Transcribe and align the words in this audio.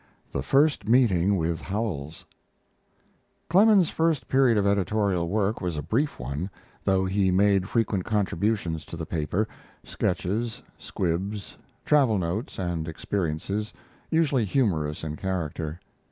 THE 0.31 0.41
FIRST 0.41 0.87
MEETING 0.89 1.37
WITH 1.37 1.61
HOWELLS 1.61 2.25
Clemens' 3.49 3.91
first 3.91 4.27
period 4.27 4.57
of 4.57 4.65
editorial 4.65 5.29
work 5.29 5.61
was 5.61 5.77
a 5.77 5.83
brief 5.83 6.19
one, 6.19 6.49
though 6.83 7.05
he 7.05 7.29
made 7.29 7.69
frequent 7.69 8.03
contributions 8.03 8.83
to 8.85 8.97
the 8.97 9.05
paper: 9.05 9.47
sketches, 9.83 10.63
squibs, 10.79 11.55
travel 11.85 12.17
notes, 12.17 12.57
and 12.57 12.87
experiences, 12.87 13.73
usually 14.09 14.43
humorous 14.45 15.03
in 15.03 15.17
character. 15.17 15.79